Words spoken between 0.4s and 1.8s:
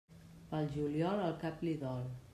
Pel juliol, el cap li